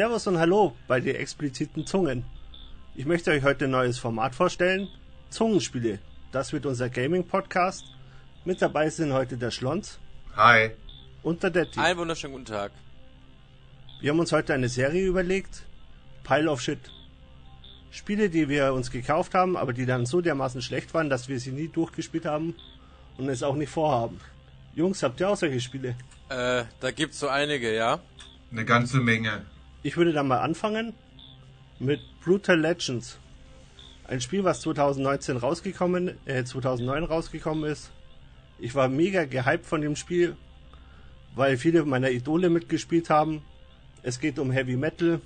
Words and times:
Servus 0.00 0.26
und 0.26 0.38
Hallo 0.38 0.74
bei 0.88 0.98
den 0.98 1.14
expliziten 1.14 1.86
Zungen. 1.86 2.24
Ich 2.94 3.04
möchte 3.04 3.32
euch 3.32 3.42
heute 3.42 3.66
ein 3.66 3.72
neues 3.72 3.98
Format 3.98 4.34
vorstellen. 4.34 4.88
Zungenspiele. 5.28 5.98
Das 6.32 6.54
wird 6.54 6.64
unser 6.64 6.88
Gaming-Podcast. 6.88 7.84
Mit 8.46 8.62
dabei 8.62 8.88
sind 8.88 9.12
heute 9.12 9.36
der 9.36 9.50
Schlons. 9.50 9.98
Hi. 10.34 10.70
Und 11.22 11.42
der 11.42 11.50
Detti. 11.50 11.78
Einen 11.78 11.98
wunderschönen 11.98 12.32
guten 12.32 12.46
Tag. 12.46 12.72
Wir 14.00 14.12
haben 14.12 14.20
uns 14.20 14.32
heute 14.32 14.54
eine 14.54 14.70
Serie 14.70 15.04
überlegt. 15.04 15.64
Pile 16.24 16.50
of 16.50 16.62
Shit. 16.62 16.80
Spiele, 17.90 18.30
die 18.30 18.48
wir 18.48 18.72
uns 18.72 18.90
gekauft 18.90 19.34
haben, 19.34 19.54
aber 19.54 19.74
die 19.74 19.84
dann 19.84 20.06
so 20.06 20.22
dermaßen 20.22 20.62
schlecht 20.62 20.94
waren, 20.94 21.10
dass 21.10 21.28
wir 21.28 21.38
sie 21.38 21.52
nie 21.52 21.68
durchgespielt 21.68 22.24
haben 22.24 22.54
und 23.18 23.28
es 23.28 23.42
auch 23.42 23.54
nicht 23.54 23.68
vorhaben. 23.68 24.18
Jungs, 24.74 25.02
habt 25.02 25.20
ihr 25.20 25.28
auch 25.28 25.36
solche 25.36 25.60
Spiele? 25.60 25.94
Äh, 26.30 26.64
da 26.80 26.90
gibt's 26.90 27.18
so 27.18 27.28
einige, 27.28 27.74
ja? 27.74 28.00
Eine 28.50 28.64
ganze 28.64 28.96
Menge. 28.96 29.44
Ich 29.82 29.96
würde 29.96 30.12
dann 30.12 30.28
mal 30.28 30.40
anfangen 30.40 30.92
mit 31.78 32.00
Brutal 32.22 32.60
Legends. 32.60 33.18
Ein 34.04 34.20
Spiel, 34.20 34.44
was 34.44 34.60
2019 34.60 35.38
rausgekommen, 35.38 36.18
äh, 36.26 36.44
2009 36.44 37.04
rausgekommen 37.04 37.70
ist. 37.70 37.90
Ich 38.58 38.74
war 38.74 38.88
mega 38.88 39.24
gehypt 39.24 39.64
von 39.64 39.80
dem 39.80 39.96
Spiel, 39.96 40.36
weil 41.34 41.56
viele 41.56 41.84
meiner 41.86 42.10
Idole 42.10 42.50
mitgespielt 42.50 43.08
haben. 43.08 43.42
Es 44.02 44.20
geht 44.20 44.38
um 44.38 44.50
Heavy 44.50 44.76
Metal. 44.76 45.22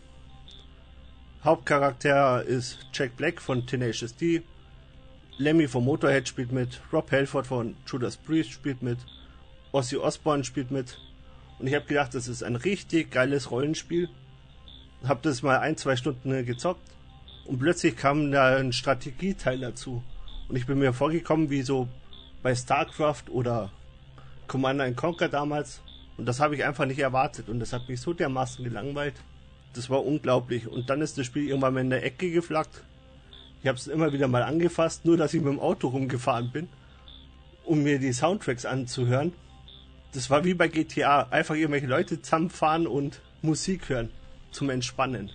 Hauptcharakter 1.42 2.44
ist 2.44 2.78
Jack 2.92 3.16
Black 3.16 3.42
von 3.42 3.66
Tenacious 3.66 4.14
D. 4.14 4.42
Lemmy 5.36 5.66
von 5.66 5.84
Motorhead 5.84 6.28
spielt 6.28 6.52
mit. 6.52 6.80
Rob 6.92 7.10
Halford 7.10 7.48
von 7.48 7.74
Judas 7.88 8.16
Priest 8.16 8.52
spielt 8.52 8.82
mit. 8.82 8.98
Ozzy 9.72 9.96
Osbourne 9.96 10.44
spielt 10.44 10.70
mit. 10.70 10.96
Und 11.58 11.66
ich 11.66 11.75
habe 11.75 11.86
gedacht, 11.86 12.14
das 12.14 12.28
ist 12.28 12.44
ein 12.44 12.55
richtig 12.55 13.10
geiles 13.10 13.50
Rollenspiel. 13.50 14.08
Hab 15.06 15.22
das 15.22 15.42
mal 15.42 15.58
ein, 15.58 15.77
zwei 15.77 15.97
Stunden 15.97 16.44
gezockt. 16.44 16.83
Und 17.47 17.58
plötzlich 17.58 17.97
kam 17.97 18.30
da 18.30 18.56
ein 18.56 18.72
Strategieteil 18.72 19.58
dazu. 19.58 20.02
Und 20.48 20.56
ich 20.56 20.66
bin 20.66 20.78
mir 20.78 20.92
vorgekommen 20.92 21.50
wie 21.50 21.62
so 21.62 21.88
bei 22.42 22.55
StarCraft 22.55 23.30
oder 23.30 23.70
Commander 24.47 24.91
Conquer 24.92 25.28
damals. 25.28 25.80
Und 26.16 26.27
das 26.27 26.41
habe 26.41 26.55
ich 26.55 26.64
einfach 26.64 26.86
nicht 26.86 27.00
erwartet. 27.00 27.48
Und 27.48 27.60
das 27.60 27.72
hat 27.72 27.88
mich 27.88 28.00
so 28.00 28.12
dermaßen 28.12 28.64
gelangweilt. 28.64 29.14
Das 29.75 29.91
war 29.91 30.05
unglaublich. 30.05 30.69
Und 30.69 30.88
dann 30.88 31.02
ist 31.02 31.19
das 31.19 31.27
Spiel 31.27 31.48
irgendwann 31.48 31.75
mal 31.75 31.80
in 31.80 31.91
der 31.91 32.05
Ecke 32.05 32.30
geflaggt. 32.30 32.82
Ich 33.62 33.69
habe 33.69 33.78
es 33.78 33.86
immer 33.86 34.12
wieder 34.12 34.28
mal 34.28 34.42
angefasst, 34.42 35.05
nur 35.05 35.16
dass 35.16 35.34
ich 35.34 35.41
mit 35.41 35.52
dem 35.52 35.58
Auto 35.58 35.88
rumgefahren 35.88 36.50
bin, 36.52 36.69
um 37.64 37.82
mir 37.82 37.98
die 37.98 38.12
Soundtracks 38.12 38.66
anzuhören. 38.66 39.32
Das 40.12 40.30
war 40.30 40.44
wie 40.44 40.55
bei 40.55 40.69
GTA. 40.69 41.28
Einfach 41.30 41.55
irgendwelche 41.55 41.86
Leute 41.86 42.22
zusammenfahren 42.22 42.86
und 42.86 43.20
Musik 43.42 43.88
hören. 43.88 44.10
Zum 44.55 44.70
Entspannen. 44.70 45.33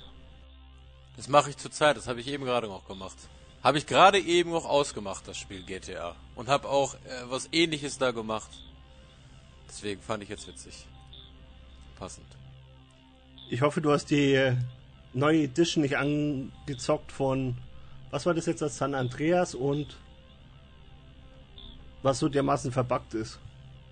Das 1.17 1.27
mache 1.27 1.49
ich 1.49 1.57
zurzeit, 1.57 1.97
das 1.97 2.07
habe 2.07 2.21
ich 2.21 2.27
eben 2.29 2.45
gerade 2.45 2.67
noch 2.67 2.87
gemacht. 2.87 3.17
Habe 3.61 3.77
ich 3.77 3.85
gerade 3.85 4.17
eben 4.17 4.51
noch 4.51 4.63
ausgemacht, 4.63 5.27
das 5.27 5.37
Spiel 5.37 5.61
GTA. 5.63 6.15
Und 6.35 6.47
habe 6.47 6.69
auch 6.69 6.93
äh, 6.93 6.99
was 7.25 7.49
ähnliches 7.51 7.97
da 7.97 8.11
gemacht. 8.11 8.49
Deswegen 9.67 10.01
fand 10.01 10.23
ich 10.23 10.29
jetzt 10.29 10.47
witzig. 10.47 10.87
Passend. 11.97 12.27
Ich 13.49 13.61
hoffe, 13.61 13.81
du 13.81 13.91
hast 13.91 14.05
die 14.05 14.33
äh, 14.33 14.55
neue 15.11 15.43
Edition 15.43 15.81
nicht 15.81 15.97
angezockt 15.97 17.11
von, 17.11 17.57
was 18.11 18.25
war 18.25 18.33
das 18.33 18.45
jetzt, 18.45 18.61
das 18.61 18.77
San 18.77 18.95
Andreas 18.95 19.53
und 19.53 19.97
was 22.03 22.19
so 22.19 22.29
dermaßen 22.29 22.71
verbuggt 22.71 23.13
ist. 23.15 23.37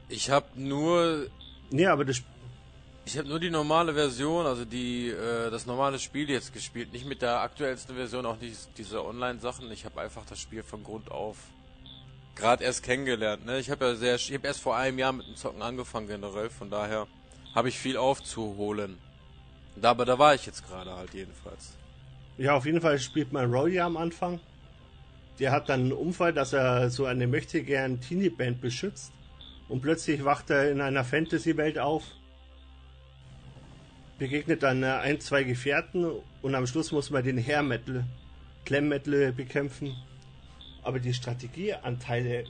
Ich 0.07 0.29
habe 0.29 0.47
nur, 0.55 1.27
Nee, 1.69 1.87
aber 1.87 2.05
das, 2.05 2.21
ich 3.07 3.17
habe 3.17 3.29
nur 3.29 3.39
die 3.39 3.49
normale 3.49 3.93
Version, 3.93 4.45
also 4.45 4.65
die, 4.65 5.07
äh, 5.07 5.49
das 5.49 5.65
normale 5.65 5.97
Spiel 5.97 6.29
jetzt 6.29 6.51
gespielt. 6.51 6.91
Nicht 6.91 7.07
mit 7.07 7.21
der 7.21 7.39
aktuellsten 7.39 7.95
Version, 7.95 8.25
auch 8.25 8.37
nicht 8.37 8.67
diese 8.77 9.03
Online-Sachen. 9.05 9.71
Ich 9.71 9.85
habe 9.85 10.01
einfach 10.01 10.25
das 10.25 10.41
Spiel 10.41 10.61
von 10.61 10.83
Grund 10.83 11.09
auf 11.09 11.37
gerade 12.35 12.65
erst 12.65 12.83
kennengelernt. 12.83 13.45
Ne? 13.45 13.59
Ich 13.59 13.71
habe 13.71 13.85
ja 13.85 13.95
sehr, 13.95 14.15
ich 14.15 14.33
habe 14.33 14.45
erst 14.45 14.59
vor 14.59 14.75
einem 14.75 14.99
Jahr 14.99 15.13
mit 15.13 15.25
dem 15.25 15.37
Zocken 15.37 15.61
angefangen 15.61 16.07
generell. 16.07 16.49
Von 16.49 16.69
daher 16.69 17.07
habe 17.55 17.69
ich 17.69 17.79
viel 17.79 17.95
aufzuholen. 17.95 18.97
Da, 19.77 19.91
aber 19.91 20.03
da 20.03 20.19
war 20.19 20.35
ich 20.35 20.45
jetzt 20.45 20.67
gerade 20.67 20.93
halt 20.93 21.13
jedenfalls. 21.13 21.77
ja, 22.37 22.55
auf 22.55 22.65
jeden 22.65 22.81
Fall 22.81 22.99
spielt 22.99 23.31
man 23.31 23.49
ja 23.71 23.85
am 23.85 23.95
Anfang. 23.95 24.41
Der 25.39 25.51
hat 25.51 25.69
dann 25.69 25.79
einen 25.79 25.93
Unfall, 25.93 26.33
dass 26.33 26.51
er 26.51 26.89
so 26.89 27.05
eine 27.05 27.25
möchte 27.25 27.63
gern 27.63 28.01
Teenie-Band 28.01 28.59
beschützt. 28.59 29.13
Und 29.69 29.81
plötzlich 29.81 30.25
wacht 30.25 30.49
er 30.49 30.69
in 30.69 30.81
einer 30.81 31.05
Fantasy-Welt 31.05 31.79
auf. 31.79 32.03
Begegnet 34.17 34.63
dann 34.63 34.81
äh, 34.81 34.87
ein, 34.87 35.19
zwei 35.19 35.43
Gefährten 35.43 36.05
und 36.41 36.55
am 36.55 36.65
Schluss 36.65 36.91
muss 36.91 37.11
man 37.11 37.23
den 37.23 37.37
Hair 37.37 37.61
Metal, 37.61 38.03
Clam 38.65 38.87
Metal 38.87 39.31
bekämpfen. 39.31 39.95
Aber 40.81 40.99
die 40.99 41.13
Strategieanteile, 41.13 42.45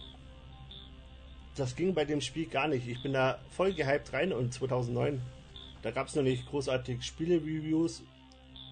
das 1.55 1.75
ging 1.75 1.93
bei 1.93 2.05
dem 2.05 2.21
Spiel 2.21 2.45
gar 2.45 2.67
nicht. 2.67 2.87
Ich 2.87 3.01
bin 3.01 3.13
da 3.13 3.39
voll 3.49 3.73
gehypt 3.73 4.13
rein 4.13 4.31
und 4.31 4.53
2009, 4.53 5.21
da 5.81 5.91
gab 5.91 6.07
es 6.07 6.15
noch 6.15 6.23
nicht 6.23 6.47
großartig 6.47 7.03
Spiele-Reviews. 7.03 8.03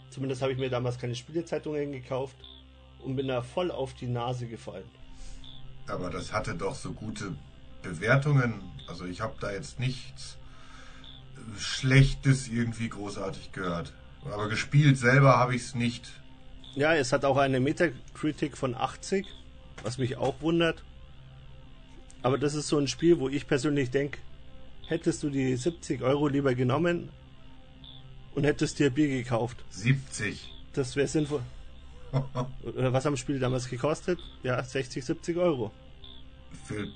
Zumindest 0.09 0.41
habe 0.41 0.53
ich 0.53 0.57
mir 0.57 0.69
damals 0.69 0.97
keine 0.97 1.16
Spielezeitungen 1.16 1.91
gekauft 1.91 2.38
und 3.03 3.16
bin 3.16 3.28
da 3.28 3.41
voll 3.41 3.72
auf 3.72 3.94
die 3.94 4.07
Nase 4.07 4.47
gefallen. 4.47 4.89
Aber 5.88 6.09
das 6.09 6.31
hatte 6.31 6.55
doch 6.55 6.75
so 6.75 6.94
gute 6.94 7.35
Bewertungen. 7.81 8.61
Also 8.88 9.05
ich 9.05 9.22
habe 9.22 9.35
da 9.39 9.51
jetzt 9.51 9.79
nichts 9.79 10.38
Schlechtes 11.59 12.47
irgendwie 12.47 12.90
großartig 12.90 13.51
gehört. 13.51 13.94
Aber 14.25 14.50
gespielt 14.50 14.97
selber 14.97 15.38
habe 15.38 15.56
ich 15.56 15.62
es 15.62 15.75
nicht. 15.75 16.12
Ja, 16.75 16.94
es 16.94 17.13
hat 17.13 17.23
auch 17.23 17.38
eine 17.38 17.59
Metacritic 17.59 18.57
von 18.57 18.75
80, 18.75 19.25
was 19.84 19.97
mich 19.97 20.18
auch 20.18 20.41
wundert. 20.41 20.84
Aber 22.22 22.38
das 22.38 22.56
ist 22.56 22.68
so 22.68 22.78
ein 22.78 22.88
Spiel, 22.88 23.19
wo 23.19 23.29
ich 23.29 23.47
persönlich 23.47 23.91
denke, 23.91 24.19
hättest 24.88 25.23
du 25.23 25.29
die 25.29 25.56
70 25.56 26.01
Euro 26.01 26.28
lieber 26.28 26.56
genommen 26.56 27.09
und 28.34 28.44
hättest 28.44 28.79
dir 28.79 28.90
Bier 28.90 29.07
gekauft. 29.07 29.63
70. 29.69 30.52
Das 30.73 30.96
wäre 30.96 31.07
sinnvoll. 31.07 31.41
Was 32.12 33.06
haben 33.06 33.13
das 33.13 33.19
Spiel 33.19 33.40
damals 33.40 33.69
gekostet? 33.69 34.19
Ja, 34.44 34.62
60, 34.63 35.03
70 35.03 35.38
Euro. 35.38 35.72
Für, 36.66 36.88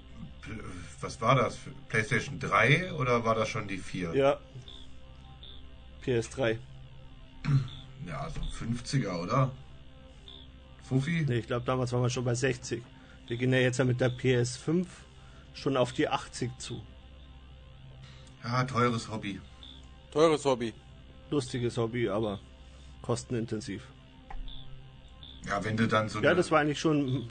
was 1.01 1.19
war 1.21 1.35
das? 1.35 1.57
PlayStation 1.87 2.39
3 2.39 2.93
oder 2.93 3.23
war 3.23 3.35
das 3.35 3.49
schon 3.49 3.67
die 3.67 3.77
4? 3.77 4.13
Ja. 4.15 4.39
PS3. 6.03 6.57
Ja, 8.07 8.29
so 8.29 8.41
ein 8.41 8.75
50er, 8.75 9.21
oder? 9.21 9.51
Fuffi? 10.83 11.25
Nee, 11.27 11.39
ich 11.39 11.47
glaube, 11.47 11.65
damals 11.65 11.91
waren 11.93 12.01
wir 12.01 12.09
schon 12.09 12.25
bei 12.25 12.33
60. 12.33 12.81
Wir 13.27 13.37
gehen 13.37 13.53
ja 13.53 13.59
jetzt 13.59 13.77
ja 13.77 13.85
mit 13.85 14.01
der 14.01 14.11
PS5 14.11 14.87
schon 15.53 15.77
auf 15.77 15.93
die 15.93 16.07
80 16.07 16.57
zu. 16.57 16.81
Ja, 18.43 18.63
teures 18.63 19.09
Hobby. 19.09 19.39
Teures 20.11 20.45
Hobby. 20.45 20.73
Lustiges 21.29 21.77
Hobby, 21.77 22.09
aber 22.09 22.39
kostenintensiv. 23.01 23.83
Ja, 25.45 25.63
wenn 25.63 25.77
du 25.77 25.87
dann 25.87 26.09
so 26.09 26.19
Ja, 26.21 26.29
eine, 26.31 26.37
das 26.37 26.49
war 26.49 26.59
eigentlich 26.61 26.79
schon 26.79 27.29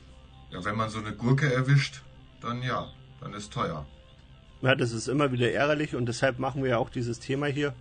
ja, 0.51 0.65
wenn 0.65 0.77
man 0.77 0.89
so 0.89 0.99
eine 0.99 1.13
Gurke 1.15 1.53
erwischt, 1.53 2.03
dann 2.41 2.63
ja, 2.63 2.91
dann 3.21 3.35
ist 3.35 3.53
teuer. 3.53 3.87
Ja, 4.61 4.75
das 4.75 4.93
ist 4.93 5.09
immer 5.09 5.31
wieder 5.33 5.51
ärgerlich 5.53 5.95
und 5.95 6.07
deshalb 6.07 6.39
machen 6.39 6.63
wir 6.63 6.71
ja 6.71 6.79
auch 6.79 6.91
dieses 6.91 7.21
Thema 7.21 7.47
hier, 7.47 7.75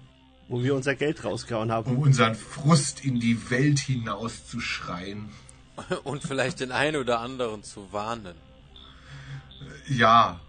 wo 0.48 0.64
wir 0.64 0.76
unser 0.76 0.96
Geld 0.96 1.24
rausgehauen 1.24 1.70
Um 1.70 1.76
haben. 1.76 1.98
unseren 1.98 2.36
Frust 2.36 3.04
in 3.04 3.20
die 3.20 3.50
Welt 3.50 3.80
hinaus 3.80 4.46
zu 4.48 4.60
schreien. 4.60 5.30
Und 6.04 6.24
vielleicht 6.24 6.60
den 6.60 6.72
einen 6.72 6.96
oder 6.96 7.20
anderen 7.20 7.62
zu 7.64 7.92
warnen. 7.94 8.34
Ja. 9.88 10.40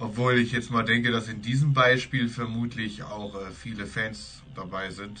Obwohl 0.00 0.38
ich 0.38 0.50
jetzt 0.52 0.70
mal 0.70 0.82
denke, 0.84 1.12
dass 1.12 1.28
in 1.28 1.40
diesem 1.40 1.72
Beispiel 1.72 2.28
vermutlich 2.28 3.04
auch 3.04 3.34
äh, 3.40 3.52
viele 3.52 3.86
Fans 3.86 4.42
dabei 4.56 4.90
sind. 4.90 5.20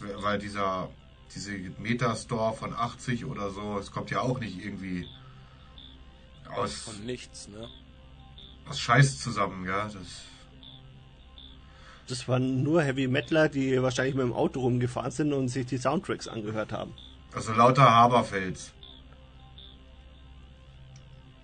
Weil 0.00 0.38
dieser 0.38 0.88
diese 1.34 1.52
Metastore 1.78 2.54
von 2.54 2.72
80 2.74 3.24
oder 3.24 3.50
so, 3.50 3.78
es 3.78 3.90
kommt 3.90 4.10
ja 4.10 4.20
auch 4.20 4.38
nicht 4.40 4.64
irgendwie 4.64 5.06
aus, 6.50 6.74
Von 6.82 7.04
nichts, 7.06 7.48
ne? 7.48 7.68
aus 8.68 8.80
Scheiß 8.80 9.20
zusammen, 9.20 9.66
ja. 9.66 9.84
Das, 9.84 9.96
Das 12.06 12.28
waren 12.28 12.62
nur 12.62 12.82
Heavy 12.82 13.08
Metaler, 13.08 13.48
die 13.48 13.80
wahrscheinlich 13.82 14.14
mit 14.14 14.24
dem 14.24 14.32
Auto 14.32 14.60
rumgefahren 14.60 15.10
sind 15.10 15.32
und 15.32 15.48
sich 15.48 15.66
die 15.66 15.78
Soundtracks 15.78 16.28
angehört 16.28 16.72
haben. 16.72 16.92
also 17.32 17.52
lauter 17.52 17.90
Haberfels. 17.90 18.70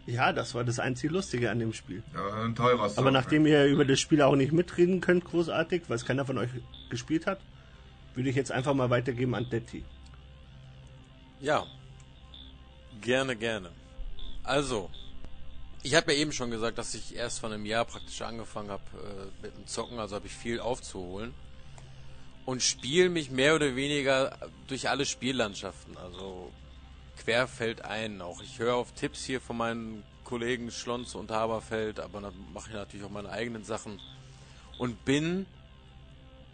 Ja, 0.07 0.33
das 0.33 0.55
war 0.55 0.65
das 0.65 0.81
einzige 0.81 1.13
Lustige 1.13 1.51
an 1.51 1.61
dem 1.61 1.73
Spiel. 1.73 2.03
Ja, 2.15 2.43
ein 2.43 2.55
teurer 2.55 2.89
Sound, 2.89 2.99
Aber 2.99 3.11
nachdem 3.11 3.47
ihr 3.47 3.67
über 3.67 3.85
das 3.85 4.01
Spiel 4.01 4.23
auch 4.23 4.35
nicht 4.35 4.51
mitreden 4.53 5.01
könnt, 5.01 5.25
großartig, 5.25 5.83
weil 5.89 5.97
es 5.97 6.05
keiner 6.05 6.25
von 6.25 6.39
euch 6.39 6.51
gespielt 6.89 7.27
hat, 7.27 7.39
würde 8.15 8.29
ich 8.31 8.35
jetzt 8.35 8.51
einfach 8.51 8.75
mal 8.75 8.91
weitergeben 8.91 9.35
an 9.37 9.49
Detti. 9.51 9.85
Ja. 11.41 11.65
Gerne, 13.03 13.37
gerne. 13.37 13.71
Also, 14.43 14.91
ich 15.83 15.95
habe 15.95 16.13
ja 16.13 16.19
eben 16.19 16.33
schon 16.33 16.51
gesagt, 16.51 16.79
dass 16.79 16.95
ich 16.95 17.15
erst 17.15 17.41
vor 17.41 17.51
einem 17.51 17.65
Jahr 17.67 17.85
praktisch 17.85 18.21
angefangen 18.23 18.71
habe 18.71 18.83
äh, 18.95 19.43
mit 19.47 19.57
dem 19.57 19.67
Zocken, 19.67 19.99
also 19.99 20.17
habe 20.17 20.27
ich 20.27 20.35
viel 20.35 20.61
aufzuholen. 20.61 21.35
und 22.47 22.63
spiele 22.63 23.09
mich 23.11 23.31
mehr 23.31 23.55
oder 23.55 23.77
weniger 23.77 24.37
durch 24.67 24.89
alle 24.89 25.07
Spiellandschaften. 25.07 25.97
Also 25.97 26.51
quer 27.17 27.47
fällt 27.47 27.85
ein. 27.85 28.21
Auch 28.23 28.43
ich 28.43 28.59
höre 28.59 28.75
auf 28.75 28.93
Tipps 28.93 29.25
hier 29.25 29.41
von 29.41 29.57
meinen 29.57 30.03
Kollegen 30.25 30.71
Schlons 30.71 31.15
und 31.15 31.31
Haberfeld, 31.31 32.01
aber 32.01 32.21
dann 32.21 32.35
mache 32.53 32.71
ich 32.71 32.75
natürlich 32.75 33.07
auch 33.07 33.11
meine 33.11 33.31
eigenen 33.31 33.65
Sachen 33.65 34.01
und 34.79 35.05
bin 35.05 35.47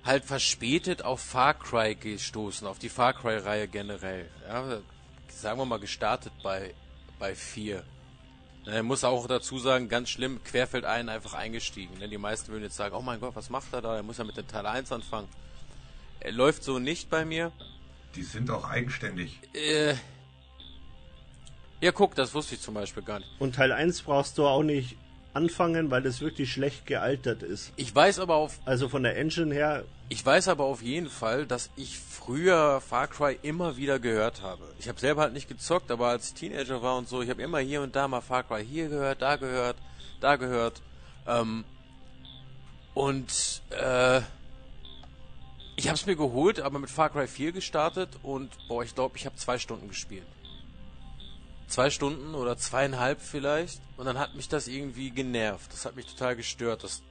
halt 0.04 0.24
verspätet 0.24 1.02
auf 1.02 1.20
Far 1.20 1.54
Cry 1.54 1.94
gestoßen, 1.94 2.66
auf 2.66 2.78
die 2.78 2.88
Far 2.88 3.12
Cry 3.12 3.38
Reihe 3.38 3.68
generell. 3.68 4.28
Ja, 4.46 4.78
sagen 5.28 5.58
wir 5.58 5.64
mal 5.64 5.78
gestartet 5.80 6.32
bei 6.42 6.74
bei 7.18 7.34
4. 7.34 7.82
Er 8.66 8.82
muss 8.82 9.04
auch 9.04 9.26
dazu 9.28 9.58
sagen, 9.58 9.88
ganz 9.88 10.10
schlimm, 10.10 10.42
querfeld 10.42 10.84
ein 10.84 11.08
einfach 11.08 11.34
eingestiegen. 11.34 12.00
Denn 12.00 12.10
die 12.10 12.18
meisten 12.18 12.50
würden 12.50 12.64
jetzt 12.64 12.76
sagen, 12.76 12.96
oh 12.96 13.02
mein 13.02 13.20
Gott, 13.20 13.36
was 13.36 13.48
macht 13.48 13.72
er 13.72 13.80
da? 13.80 13.96
Er 13.96 14.02
muss 14.02 14.18
ja 14.18 14.24
mit 14.24 14.36
dem 14.36 14.48
Teil 14.48 14.66
1 14.66 14.90
anfangen. 14.90 15.28
Er 16.18 16.32
läuft 16.32 16.64
so 16.64 16.80
nicht 16.80 17.08
bei 17.08 17.24
mir. 17.24 17.52
Die 18.16 18.22
sind 18.22 18.50
auch 18.50 18.68
eigenständig. 18.68 19.38
Äh, 19.54 19.94
ja, 21.80 21.92
guck, 21.92 22.14
das 22.16 22.34
wusste 22.34 22.56
ich 22.56 22.60
zum 22.60 22.74
Beispiel 22.74 23.04
gar 23.04 23.20
nicht. 23.20 23.30
Und 23.38 23.54
Teil 23.54 23.70
1 23.70 24.02
brauchst 24.02 24.36
du 24.38 24.46
auch 24.46 24.64
nicht 24.64 24.96
anfangen, 25.36 25.90
weil 25.90 26.02
das 26.02 26.20
wirklich 26.20 26.50
schlecht 26.50 26.86
gealtert 26.86 27.42
ist. 27.42 27.72
Ich 27.76 27.94
weiß 27.94 28.18
aber 28.20 28.36
auf. 28.36 28.58
Also 28.64 28.88
von 28.88 29.02
der 29.02 29.16
Engine 29.16 29.54
her. 29.54 29.84
Ich 30.08 30.24
weiß 30.24 30.48
aber 30.48 30.64
auf 30.64 30.82
jeden 30.82 31.10
Fall, 31.10 31.46
dass 31.46 31.70
ich 31.76 31.98
früher 31.98 32.80
Far 32.80 33.06
Cry 33.06 33.38
immer 33.42 33.76
wieder 33.76 33.98
gehört 33.98 34.40
habe. 34.40 34.64
Ich 34.78 34.88
habe 34.88 34.98
selber 34.98 35.22
halt 35.22 35.34
nicht 35.34 35.48
gezockt, 35.48 35.90
aber 35.90 36.08
als 36.08 36.32
Teenager 36.32 36.80
war 36.82 36.96
und 36.96 37.08
so, 37.08 37.20
ich 37.20 37.28
habe 37.28 37.42
immer 37.42 37.58
hier 37.58 37.82
und 37.82 37.94
da 37.94 38.08
mal 38.08 38.22
Far 38.22 38.44
Cry 38.44 38.64
hier 38.64 38.88
gehört, 38.88 39.20
da 39.20 39.36
gehört, 39.36 39.76
da 40.20 40.36
gehört. 40.36 40.80
Ähm, 41.26 41.64
und 42.94 43.62
äh, 43.70 44.20
ich 45.76 45.88
habe 45.88 45.96
es 45.96 46.06
mir 46.06 46.16
geholt, 46.16 46.60
aber 46.60 46.78
mit 46.78 46.88
Far 46.88 47.10
Cry 47.10 47.26
4 47.26 47.52
gestartet 47.52 48.08
und 48.22 48.50
boah, 48.68 48.82
ich 48.82 48.94
glaube, 48.94 49.18
ich 49.18 49.26
habe 49.26 49.36
zwei 49.36 49.58
Stunden 49.58 49.88
gespielt 49.88 50.24
zwei 51.66 51.90
Stunden 51.90 52.34
oder 52.34 52.56
zweieinhalb 52.56 53.20
vielleicht 53.20 53.80
und 53.96 54.06
dann 54.06 54.18
hat 54.18 54.34
mich 54.34 54.48
das 54.48 54.68
irgendwie 54.68 55.10
genervt. 55.10 55.72
Das 55.72 55.84
hat 55.84 55.96
mich 55.96 56.06
total 56.06 56.36
gestört. 56.36 56.84
Das 56.84 57.02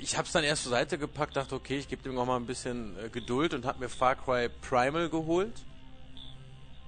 ich 0.00 0.16
habe 0.16 0.26
es 0.26 0.32
dann 0.32 0.44
erst 0.44 0.62
zur 0.62 0.70
Seite 0.70 0.96
gepackt, 0.96 1.36
dachte, 1.36 1.54
okay, 1.54 1.78
ich 1.78 1.88
gebe 1.88 2.02
dem 2.02 2.14
noch 2.14 2.26
mal 2.26 2.36
ein 2.36 2.46
bisschen 2.46 2.96
äh, 2.98 3.08
Geduld 3.08 3.52
und 3.52 3.66
habe 3.66 3.80
mir 3.80 3.88
Far 3.88 4.14
Cry 4.14 4.48
Primal 4.48 5.08
geholt. 5.08 5.64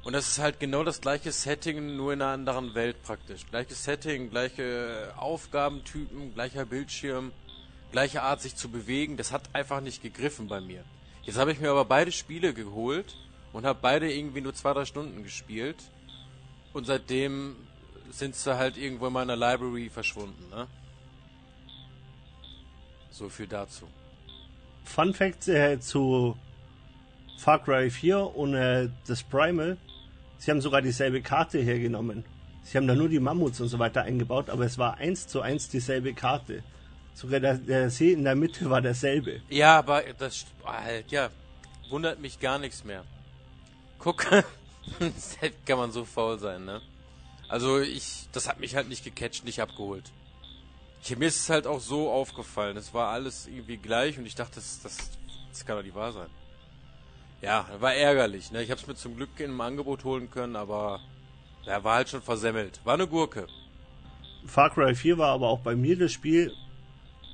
Und 0.02 0.14
das 0.14 0.28
ist 0.28 0.38
halt 0.38 0.60
genau 0.60 0.82
das 0.82 1.00
gleiche 1.00 1.30
Setting, 1.30 1.96
nur 1.96 2.12
in 2.12 2.22
einer 2.22 2.32
anderen 2.32 2.74
Welt 2.74 3.02
praktisch. 3.02 3.46
Gleiches 3.50 3.84
Setting, 3.84 4.30
gleiche 4.30 5.12
Aufgabentypen, 5.16 6.32
gleicher 6.32 6.64
Bildschirm, 6.64 7.32
gleiche 7.92 8.22
Art 8.22 8.40
sich 8.40 8.56
zu 8.56 8.70
bewegen. 8.70 9.16
Das 9.16 9.32
hat 9.32 9.42
einfach 9.54 9.80
nicht 9.80 10.02
gegriffen 10.02 10.48
bei 10.48 10.60
mir. 10.60 10.84
Jetzt 11.22 11.36
habe 11.36 11.52
ich 11.52 11.60
mir 11.60 11.70
aber 11.70 11.84
beide 11.84 12.12
Spiele 12.12 12.54
geholt 12.54 13.14
und 13.52 13.66
habe 13.66 13.78
beide 13.82 14.10
irgendwie 14.10 14.40
nur 14.40 14.54
zwei, 14.54 14.72
drei 14.72 14.86
Stunden 14.86 15.22
gespielt 15.22 15.76
und 16.72 16.86
seitdem 16.86 17.56
sind 18.10 18.34
sie 18.34 18.56
halt 18.56 18.76
irgendwo 18.76 19.06
in 19.06 19.12
meiner 19.12 19.36
Library 19.36 19.88
verschwunden, 19.88 20.48
ne? 20.50 20.66
So 23.10 23.28
viel 23.28 23.46
dazu. 23.46 23.86
Fun 24.84 25.14
Fact 25.14 25.48
äh, 25.48 25.78
zu 25.78 26.36
Far 27.38 27.62
Cry 27.62 27.90
4 27.90 28.36
und 28.36 28.54
äh, 28.54 28.88
das 29.06 29.22
Primal. 29.22 29.76
Sie 30.38 30.50
haben 30.50 30.60
sogar 30.60 30.82
dieselbe 30.82 31.20
Karte 31.22 31.58
hergenommen. 31.58 32.24
Sie 32.62 32.76
haben 32.76 32.86
da 32.86 32.94
nur 32.94 33.08
die 33.08 33.20
Mammuts 33.20 33.60
und 33.60 33.68
so 33.68 33.78
weiter 33.78 34.02
eingebaut, 34.02 34.48
aber 34.48 34.64
es 34.64 34.78
war 34.78 34.98
eins 34.98 35.26
zu 35.26 35.40
eins 35.40 35.68
dieselbe 35.68 36.14
Karte. 36.14 36.62
Sogar 37.14 37.40
der, 37.40 37.54
der 37.54 37.90
See 37.90 38.12
in 38.12 38.24
der 38.24 38.34
Mitte 38.34 38.70
war 38.70 38.80
derselbe. 38.80 39.40
Ja, 39.48 39.78
aber 39.78 40.02
das 40.18 40.46
halt, 40.64 41.10
ja, 41.10 41.30
wundert 41.90 42.20
mich 42.20 42.40
gar 42.40 42.58
nichts 42.58 42.84
mehr. 42.84 43.04
Guck, 43.98 44.26
Selbst 45.16 45.66
kann 45.66 45.78
man 45.78 45.92
so 45.92 46.04
faul 46.04 46.38
sein, 46.38 46.64
ne? 46.64 46.80
Also 47.48 47.80
ich, 47.80 48.28
das 48.32 48.48
hat 48.48 48.60
mich 48.60 48.76
halt 48.76 48.88
nicht 48.88 49.04
gecatcht, 49.04 49.44
nicht 49.44 49.60
abgeholt. 49.60 50.12
Ich, 51.02 51.16
mir 51.16 51.26
ist 51.26 51.40
es 51.40 51.50
halt 51.50 51.66
auch 51.66 51.80
so 51.80 52.10
aufgefallen. 52.10 52.76
Es 52.76 52.94
war 52.94 53.08
alles 53.08 53.46
irgendwie 53.46 53.76
gleich 53.76 54.18
und 54.18 54.26
ich 54.26 54.34
dachte, 54.34 54.56
das, 54.56 54.80
das, 54.82 54.96
das 55.50 55.66
kann 55.66 55.76
doch 55.76 55.82
nicht 55.82 55.94
wahr 55.94 56.12
sein. 56.12 56.28
Ja, 57.42 57.66
war 57.80 57.94
ärgerlich. 57.94 58.52
Ne? 58.52 58.62
Ich 58.62 58.70
habe 58.70 58.80
es 58.80 58.86
mir 58.86 58.94
zum 58.94 59.16
Glück 59.16 59.30
in 59.38 59.50
einem 59.50 59.60
Angebot 59.60 60.04
holen 60.04 60.30
können, 60.30 60.56
aber 60.56 61.00
er 61.64 61.82
war 61.82 61.96
halt 61.96 62.10
schon 62.10 62.22
versemmelt. 62.22 62.80
War 62.84 62.94
eine 62.94 63.06
Gurke. 63.06 63.46
Far 64.46 64.70
Cry 64.70 64.94
4 64.94 65.18
war 65.18 65.30
aber 65.30 65.48
auch 65.48 65.60
bei 65.60 65.74
mir 65.74 65.98
das 65.98 66.12
Spiel, 66.12 66.52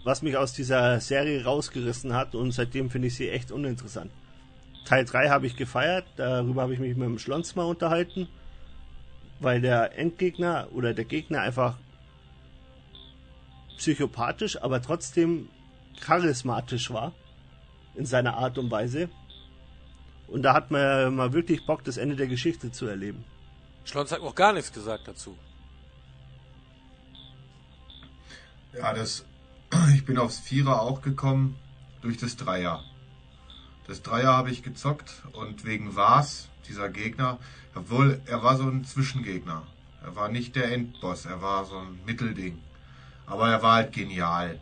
was 0.05 0.23
mich 0.23 0.37
aus 0.37 0.53
dieser 0.53 1.01
Serie 1.01 1.45
rausgerissen 1.45 2.15
hat 2.15 2.35
und 2.35 2.53
seitdem 2.53 2.91
finde 2.91 3.09
ich 3.09 3.17
sie 3.17 3.29
echt 3.29 3.51
uninteressant. 3.51 4.11
Teil 4.87 5.05
3 5.05 5.29
habe 5.29 5.47
ich 5.47 5.56
gefeiert, 5.56 6.06
darüber 6.17 6.62
habe 6.62 6.73
ich 6.73 6.79
mich 6.79 6.97
mit 6.97 7.06
dem 7.06 7.19
Schlons 7.19 7.56
mal 7.56 7.65
unterhalten, 7.65 8.29
weil 9.41 9.61
der 9.61 9.99
Endgegner 9.99 10.69
oder 10.73 10.94
der 10.94 11.05
Gegner 11.05 11.41
einfach 11.41 11.77
psychopathisch, 13.77 14.62
aber 14.62 14.81
trotzdem 14.81 15.49
charismatisch 16.00 16.91
war 16.91 17.12
in 17.94 18.06
seiner 18.06 18.37
Art 18.37 18.59
und 18.59 18.71
Weise. 18.71 19.09
Und 20.29 20.43
da 20.43 20.55
hat 20.55 20.71
man 20.71 21.15
mal 21.15 21.33
wirklich 21.33 21.67
Bock, 21.67 21.85
das 21.85 21.97
Ende 21.97 22.17
der 22.17 22.29
Geschichte 22.29 22.71
zu 22.71 22.87
erleben. 22.87 23.25
Schlons 23.85 24.12
hat 24.12 24.23
noch 24.23 24.35
gar 24.35 24.53
nichts 24.53 24.73
gesagt 24.73 25.09
dazu. 25.09 25.37
Ja, 28.73 28.93
das. 28.93 29.25
Ich 29.94 30.05
bin 30.05 30.17
aufs 30.17 30.38
Vierer 30.38 30.81
auch 30.81 31.03
gekommen 31.03 31.56
durch 32.00 32.19
das 32.19 32.37
Dreier. 32.37 32.85
Das 33.87 34.03
Dreier 34.03 34.33
habe 34.33 34.50
ich 34.50 34.62
gezockt 34.62 35.23
und 35.33 35.65
wegen 35.65 35.94
Vars, 35.94 36.49
dieser 36.69 36.88
Gegner, 36.88 37.38
obwohl 37.75 38.21
er 38.27 38.43
war 38.43 38.56
so 38.56 38.65
ein 38.65 38.85
Zwischengegner. 38.85 39.62
Er 40.03 40.17
war 40.17 40.29
nicht 40.29 40.56
der 40.56 40.73
Endboss, 40.73 41.25
er 41.25 41.41
war 41.41 41.65
so 41.65 41.79
ein 41.79 42.00
Mittelding. 42.05 42.59
Aber 43.27 43.50
er 43.50 43.62
war 43.62 43.77
halt 43.77 43.93
genial. 43.93 44.61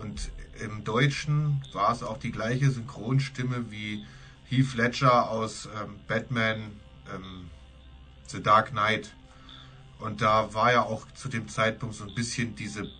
Und 0.00 0.30
im 0.62 0.84
Deutschen 0.84 1.62
war 1.72 1.92
es 1.92 2.02
auch 2.02 2.18
die 2.18 2.32
gleiche 2.32 2.70
Synchronstimme 2.70 3.70
wie 3.70 4.04
Heath 4.48 4.74
Ledger 4.74 5.30
aus 5.30 5.66
ähm, 5.66 5.96
Batman 6.06 6.72
ähm, 7.14 7.50
The 8.26 8.42
Dark 8.42 8.70
Knight. 8.70 9.14
Und 9.98 10.20
da 10.22 10.52
war 10.54 10.72
ja 10.72 10.82
auch 10.82 11.06
zu 11.14 11.28
dem 11.28 11.48
Zeitpunkt 11.48 11.94
so 11.94 12.04
ein 12.04 12.14
bisschen 12.14 12.54
diese 12.54 12.90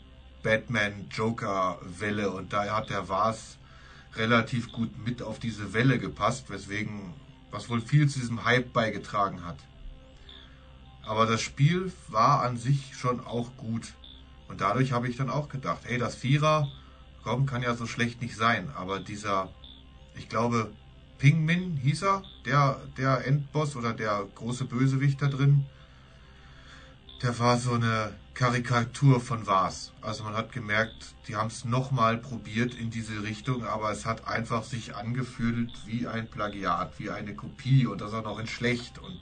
Batman-Joker-Welle 0.43 2.31
und 2.31 2.53
da 2.53 2.77
hat 2.77 2.91
der 2.91 3.09
Vars 3.09 3.59
relativ 4.17 4.73
gut 4.73 5.05
mit 5.05 5.23
auf 5.23 5.38
diese 5.38 5.73
Welle 5.73 5.99
gepasst, 5.99 6.50
weswegen, 6.50 7.14
was 7.50 7.69
wohl 7.69 7.81
viel 7.81 8.09
zu 8.09 8.19
diesem 8.19 8.45
Hype 8.45 8.73
beigetragen 8.73 9.45
hat. 9.45 9.59
Aber 11.02 11.26
das 11.26 11.40
Spiel 11.40 11.93
war 12.09 12.43
an 12.43 12.57
sich 12.57 12.97
schon 12.97 13.21
auch 13.21 13.57
gut. 13.57 13.95
Und 14.49 14.61
dadurch 14.61 14.93
habe 14.93 15.09
ich 15.09 15.17
dann 15.17 15.31
auch 15.31 15.49
gedacht, 15.49 15.81
hey, 15.85 15.99
das 15.99 16.14
Vierer, 16.14 16.69
komm, 17.23 17.47
kann 17.47 17.62
ja 17.62 17.75
so 17.75 17.87
schlecht 17.87 18.21
nicht 18.21 18.37
sein. 18.37 18.71
Aber 18.76 19.00
dieser, 19.00 19.49
ich 20.17 20.29
glaube, 20.29 20.73
Ping 21.19 21.45
Min 21.45 21.76
hieß 21.76 22.02
er, 22.02 22.23
der, 22.47 22.81
der 22.97 23.26
Endboss 23.26 23.76
oder 23.76 23.93
der 23.93 24.26
große 24.35 24.64
Bösewicht 24.64 25.21
da 25.23 25.29
drin, 25.29 25.67
der 27.23 27.38
war 27.38 27.59
so 27.59 27.75
eine 27.75 28.12
Karikatur 28.41 29.21
von 29.21 29.47
was. 29.47 29.93
Also 30.01 30.25
man 30.25 30.33
hat 30.33 30.51
gemerkt, 30.51 31.15
die 31.29 31.37
haben 31.37 31.49
es 31.49 31.67
nochmal 31.67 32.17
probiert 32.17 32.75
in 32.75 32.89
diese 32.89 33.23
Richtung, 33.23 33.65
aber 33.65 33.91
es 33.91 34.07
hat 34.07 34.27
einfach 34.27 34.65
sich 34.65 34.97
angefühlt 34.97 35.71
wie 35.85 36.07
ein 36.07 36.27
Plagiat, 36.27 36.99
wie 36.99 37.11
eine 37.11 37.35
Kopie 37.35 37.85
und 37.85 38.01
das 38.01 38.15
auch 38.15 38.25
noch 38.25 38.39
in 38.39 38.47
schlecht. 38.47 38.99
Und 38.99 39.21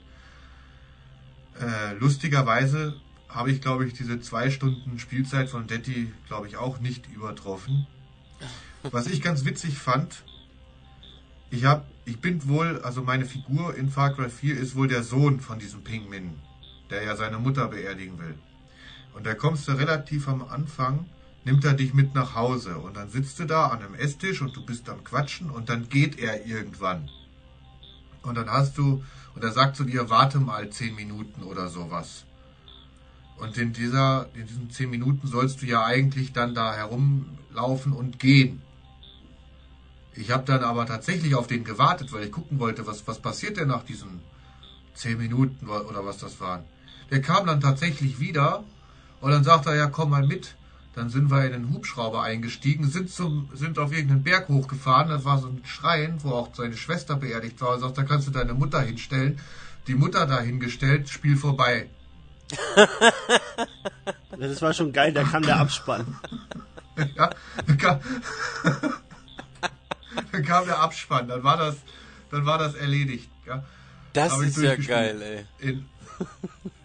äh, 1.59 1.95
lustigerweise 1.95 2.95
habe 3.27 3.51
ich, 3.51 3.59
glaube 3.59 3.85
ich, 3.85 3.93
diese 3.93 4.21
zwei 4.21 4.49
Stunden 4.49 4.99
Spielzeit 4.99 5.49
von 5.49 5.67
Detti, 5.67 6.13
glaube 6.27 6.47
ich, 6.47 6.55
auch 6.55 6.79
nicht 6.79 7.11
übertroffen. 7.13 7.87
Was 8.83 9.07
ich 9.07 9.21
ganz 9.21 9.43
witzig 9.43 9.77
fand, 9.77 10.23
ich 11.49 11.65
habe, 11.65 11.83
ich 12.05 12.21
bin 12.21 12.47
wohl, 12.47 12.79
also 12.83 13.03
meine 13.03 13.25
Figur 13.25 13.75
in 13.75 13.89
Far 13.89 14.13
Cry 14.13 14.29
4 14.29 14.57
ist 14.57 14.77
wohl 14.77 14.87
der 14.87 15.03
Sohn 15.03 15.41
von 15.41 15.59
diesem 15.59 15.83
Pingmin 15.83 16.39
der 16.89 17.03
ja 17.03 17.15
seine 17.15 17.37
Mutter 17.37 17.67
beerdigen 17.67 18.17
will. 18.19 18.35
Und 19.13 19.25
da 19.25 19.33
kommst 19.33 19.67
du 19.67 19.73
relativ 19.73 20.27
am 20.27 20.43
Anfang, 20.43 21.05
nimmt 21.45 21.65
er 21.65 21.73
dich 21.73 21.93
mit 21.93 22.15
nach 22.15 22.35
Hause 22.35 22.77
und 22.77 22.95
dann 22.97 23.09
sitzt 23.09 23.39
du 23.39 23.45
da 23.45 23.67
an 23.67 23.83
einem 23.83 23.95
Esstisch 23.95 24.41
und 24.41 24.55
du 24.55 24.65
bist 24.65 24.89
am 24.89 25.03
Quatschen 25.03 25.49
und 25.49 25.69
dann 25.69 25.89
geht 25.89 26.19
er 26.19 26.45
irgendwann. 26.45 27.09
Und 28.21 28.35
dann 28.35 28.49
hast 28.49 28.77
du, 28.77 29.03
und 29.35 29.43
er 29.43 29.51
sagt 29.51 29.75
zu 29.75 29.83
dir, 29.83 30.09
warte 30.09 30.39
mal 30.39 30.69
zehn 30.69 30.95
Minuten 30.95 31.43
oder 31.43 31.69
sowas. 31.69 32.25
Und 33.37 33.57
in 33.57 33.71
dieser, 33.71 34.27
in 34.33 34.47
diesen 34.47 34.69
zehn 34.69 34.89
Minuten 34.89 35.27
sollst 35.27 35.61
du 35.61 35.65
ja 35.65 35.85
eigentlich 35.85 36.33
dann 36.33 36.53
da 36.53 36.75
herumlaufen 36.75 37.93
und 37.93 38.19
gehen. 38.19 38.61
Ich 40.13 40.31
habe 40.31 40.43
dann 40.43 40.63
aber 40.63 40.85
tatsächlich 40.85 41.35
auf 41.35 41.47
den 41.47 41.63
gewartet, 41.63 42.11
weil 42.11 42.25
ich 42.25 42.31
gucken 42.31 42.59
wollte, 42.59 42.85
was, 42.85 43.07
was 43.07 43.19
passiert 43.19 43.55
denn 43.55 43.69
nach 43.69 43.83
diesen 43.83 44.19
zehn 44.93 45.17
Minuten 45.17 45.69
oder 45.69 46.05
was 46.05 46.17
das 46.17 46.41
waren. 46.41 46.65
Der 47.09 47.21
kam 47.21 47.47
dann 47.47 47.61
tatsächlich 47.61 48.19
wieder 48.19 48.65
und 49.21 49.31
dann 49.31 49.43
sagt 49.43 49.65
er, 49.65 49.75
ja, 49.75 49.87
komm 49.87 50.11
mal 50.11 50.25
mit. 50.25 50.55
Dann 50.95 51.09
sind 51.09 51.29
wir 51.31 51.45
in 51.45 51.51
den 51.51 51.73
Hubschrauber 51.73 52.23
eingestiegen, 52.23 52.89
sind 52.89 53.09
zum, 53.09 53.49
sind 53.53 53.79
auf 53.79 53.91
irgendeinen 53.91 54.23
Berg 54.23 54.49
hochgefahren. 54.49 55.09
Das 55.09 55.23
war 55.23 55.37
so 55.37 55.47
ein 55.47 55.61
Schrein, 55.63 56.17
wo 56.23 56.31
auch 56.31 56.53
seine 56.53 56.75
Schwester 56.75 57.15
beerdigt 57.15 57.61
war. 57.61 57.73
Er 57.73 57.79
sagt, 57.79 57.97
da 57.97 58.03
kannst 58.03 58.27
du 58.27 58.31
deine 58.31 58.53
Mutter 58.53 58.81
hinstellen. 58.81 59.39
Die 59.87 59.95
Mutter 59.95 60.25
dahingestellt, 60.25 61.09
Spiel 61.09 61.37
vorbei. 61.37 61.89
Das 64.39 64.61
war 64.61 64.73
schon 64.73 64.93
geil, 64.93 65.11
da 65.11 65.23
kam 65.23 65.43
der 65.43 65.57
Abspann. 65.57 66.17
ja, 67.15 67.29
dann 67.67 67.77
kam, 67.77 67.99
dann 70.31 70.45
kam 70.45 70.65
der 70.65 70.79
Abspann, 70.79 71.27
dann 71.27 71.43
war 71.43 71.57
das, 71.57 71.75
dann 72.31 72.45
war 72.45 72.57
das 72.57 72.75
erledigt. 72.75 73.29
Ja. 73.45 73.65
Das 74.13 74.39
ist 74.39 74.57
ja 74.57 74.75
geil, 74.75 75.21
ey. 75.21 75.45
In, 75.67 75.85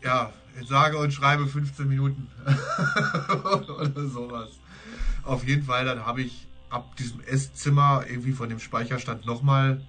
ja, 0.03 0.33
sage 0.63 0.99
und 0.99 1.13
schreibe 1.13 1.47
15 1.47 1.89
Minuten 1.89 2.31
oder 3.45 4.09
sowas. 4.09 4.51
Auf 5.25 5.47
jeden 5.47 5.65
Fall, 5.65 5.85
dann 5.85 6.05
habe 6.07 6.23
ich 6.23 6.47
ab 6.71 6.97
diesem 6.97 7.21
Esszimmer 7.25 8.05
irgendwie 8.09 8.33
von 8.33 8.49
dem 8.49 8.61
Speicherstand 8.61 9.27
nochmal 9.27 9.81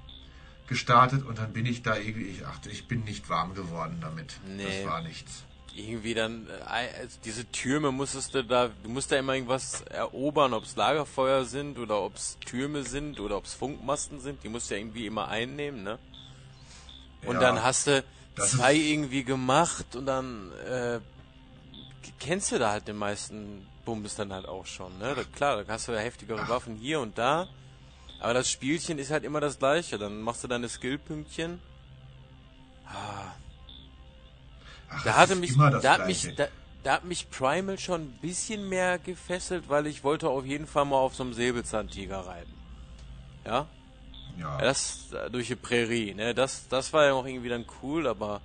gestartet 0.67 1.25
und 1.25 1.38
dann 1.38 1.53
bin 1.53 1.65
ich 1.65 1.84
da 1.84 1.95
irgendwie, 1.98 2.25
ich 2.25 2.45
achte, 2.45 2.69
ich 2.69 2.88
bin 2.88 3.03
nicht 3.03 3.29
warm 3.29 3.53
geworden 3.53 3.98
damit. 4.01 4.36
Nee. 4.55 4.81
Das 4.84 4.91
war 4.91 5.01
nichts. 5.01 5.43
Irgendwie 5.75 6.13
dann, 6.13 6.48
äh, 6.48 7.01
also 7.01 7.17
diese 7.25 7.51
Türme 7.51 7.91
musstest 7.91 8.34
du 8.34 8.43
da, 8.43 8.69
du 8.84 8.89
musst 8.89 9.12
da 9.12 9.17
immer 9.17 9.34
irgendwas 9.34 9.81
erobern, 9.81 10.53
ob 10.53 10.63
es 10.63 10.75
Lagerfeuer 10.75 11.43
sind 11.43 11.77
oder 11.77 12.01
ob 12.01 12.15
es 12.15 12.38
Türme 12.45 12.84
sind 12.84 13.19
oder 13.19 13.38
ob 13.38 13.45
es 13.45 13.53
Funkmasten 13.53 14.22
sind, 14.22 14.41
die 14.43 14.50
musst 14.50 14.69
du 14.69 14.75
ja 14.75 14.79
irgendwie 14.79 15.05
immer 15.05 15.27
einnehmen, 15.27 15.84
ne? 15.84 16.00
Und 17.25 17.36
Ja, 17.36 17.41
dann 17.41 17.63
hast 17.63 17.88
du 17.88 18.03
das 18.36 18.51
zwei 18.51 18.75
irgendwie 18.75 19.24
gemacht 19.24 19.96
und 19.96 20.06
dann 20.06 20.51
äh, 20.70 21.00
kennst 22.20 22.51
du 22.51 22.60
da 22.60 22.72
halt 22.72 22.88
den 22.88 22.98
meisten 22.98 23.65
Bums 23.86 24.15
dann 24.15 24.34
halt 24.34 24.48
auch 24.48 24.65
schon, 24.65 24.98
ne? 24.98 25.15
Da, 25.15 25.24
klar, 25.24 25.63
da 25.63 25.74
hast 25.74 25.88
du 25.88 25.92
ja 25.92 26.00
heftigere 26.00 26.48
Waffen 26.50 26.75
hier 26.75 27.00
und 27.00 27.18
da, 27.18 27.48
aber 28.20 28.34
das 28.34 28.50
Spielchen 28.50 28.98
ist 28.98 29.12
halt 29.12 29.24
immer 29.24 29.39
das 29.39 29.60
gleiche. 29.60 29.98
Dann 29.98 30.22
machst 30.22 30.44
du 30.44 30.48
deine 30.48 30.70
Skillpünktchen. 30.70 31.60
Ah, 32.88 33.34
Ach, 34.89 35.04
da 35.04 35.15
hatte 35.15 35.36
mich, 35.36 35.56
da 35.56 35.94
hat 35.94 36.08
mich, 36.08 36.36
da, 36.36 36.48
da 36.84 36.94
hat 36.94 37.04
mich 37.04 37.30
Primal 37.30 37.77
schon 37.77 38.01
ein 38.01 38.20
bisschen 38.22 38.70
mehr 38.70 39.00
gefesselt, 39.00 39.70
weil 39.70 39.88
ich 39.88 40.04
wollte 40.04 40.30
auf 40.30 40.46
jeden 40.46 40.68
Fall 40.68 40.86
mal 40.86 40.98
auf 40.98 41.15
so 41.15 41.24
einem 41.24 41.34
Säbelzahntiger 41.34 42.25
reiten. 42.25 42.54
Ja? 43.46 43.68
Ja. 44.38 44.58
Das 44.58 45.12
äh, 45.13 45.30
durch 45.30 45.48
die 45.48 45.56
Prärie, 45.56 46.13
ne? 46.13 46.34
Das, 46.34 46.68
das 46.68 46.94
war 46.94 47.06
ja 47.06 47.13
auch 47.13 47.25
irgendwie 47.25 47.50
dann 47.50 47.65
cool, 47.82 48.08
aber 48.08 48.42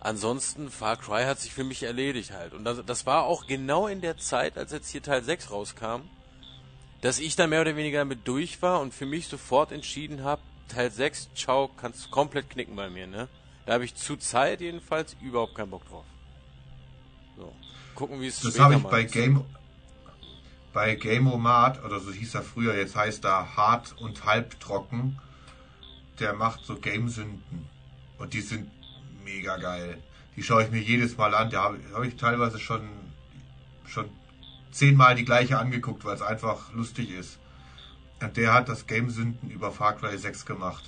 ansonsten 0.00 0.70
Far 0.70 0.96
Cry 0.96 1.24
hat 1.24 1.40
sich 1.40 1.52
für 1.52 1.64
mich 1.64 1.82
erledigt 1.82 2.32
halt. 2.32 2.54
Und 2.54 2.64
das, 2.64 2.84
das 2.84 3.06
war 3.06 3.24
auch 3.24 3.46
genau 3.46 3.86
in 3.86 4.00
der 4.00 4.18
Zeit, 4.18 4.58
als 4.58 4.72
jetzt 4.72 4.90
hier 4.90 5.02
Teil 5.02 5.22
6 5.22 5.50
rauskam, 5.50 6.02
dass 7.00 7.18
ich 7.18 7.36
da 7.36 7.46
mehr 7.46 7.60
oder 7.60 7.76
weniger 7.76 7.98
damit 7.98 8.26
durch 8.26 8.62
war 8.62 8.80
und 8.80 8.94
für 8.94 9.06
mich 9.06 9.28
sofort 9.28 9.72
entschieden 9.72 10.24
habe, 10.24 10.42
Teil 10.68 10.90
6, 10.90 11.34
ciao, 11.34 11.68
kannst 11.68 12.10
komplett 12.10 12.50
knicken 12.50 12.76
bei 12.76 12.88
mir, 12.88 13.06
ne? 13.06 13.28
Da 13.66 13.74
habe 13.74 13.84
ich 13.84 13.94
zu 13.94 14.16
Zeit 14.16 14.60
jedenfalls 14.60 15.16
überhaupt 15.20 15.54
keinen 15.54 15.70
Bock 15.70 15.86
drauf. 15.88 16.04
So. 17.36 17.52
Gucken, 17.94 18.20
wie 18.20 18.26
es 18.26 18.40
Das 18.40 18.58
habe 18.58 18.74
ich 18.74 18.82
bei 18.82 19.02
ist. 19.02 19.12
Game 19.12 19.44
bei 20.74 20.96
Gameomat, 20.96 21.82
oder 21.84 22.00
so 22.00 22.10
hieß 22.12 22.34
er 22.34 22.42
früher, 22.42 22.76
jetzt 22.76 22.96
heißt 22.96 23.24
er 23.24 23.56
hart 23.56 23.94
und 23.98 24.24
halbtrocken, 24.24 25.18
der 26.20 26.34
macht 26.34 26.64
so 26.64 26.76
Gamesünden. 26.76 27.68
Und 28.18 28.34
die 28.34 28.40
sind 28.40 28.70
mega 29.24 29.56
geil. 29.56 29.98
Die 30.36 30.42
schaue 30.42 30.64
ich 30.64 30.70
mir 30.70 30.80
jedes 30.80 31.16
Mal 31.16 31.34
an. 31.34 31.50
Da 31.50 31.64
habe 31.64 31.80
hab 31.92 32.04
ich 32.04 32.16
teilweise 32.16 32.58
schon, 32.58 32.82
schon 33.86 34.08
zehnmal 34.70 35.14
die 35.14 35.24
gleiche 35.24 35.58
angeguckt, 35.58 36.04
weil 36.04 36.14
es 36.14 36.22
einfach 36.22 36.72
lustig 36.72 37.10
ist. 37.10 37.38
Und 38.20 38.36
der 38.36 38.52
hat 38.52 38.68
das 38.68 38.86
Gamesünden 38.86 39.50
über 39.50 39.70
Far 39.70 39.96
Cry 39.96 40.16
6 40.16 40.46
gemacht. 40.46 40.84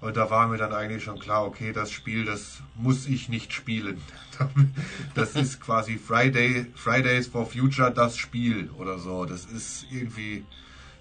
Und 0.00 0.16
da 0.16 0.30
war 0.30 0.46
mir 0.46 0.58
dann 0.58 0.72
eigentlich 0.72 1.02
schon 1.02 1.18
klar, 1.18 1.44
okay, 1.44 1.72
das 1.72 1.90
Spiel, 1.90 2.24
das 2.24 2.60
muss 2.76 3.06
ich 3.06 3.28
nicht 3.28 3.52
spielen. 3.52 4.00
Das 5.14 5.34
ist 5.34 5.60
quasi 5.60 5.98
Friday, 5.98 6.66
Fridays 6.76 7.26
for 7.26 7.44
Future 7.44 7.90
das 7.90 8.16
Spiel 8.16 8.70
oder 8.78 8.98
so. 9.00 9.24
Das 9.24 9.44
ist 9.46 9.86
irgendwie, 9.90 10.44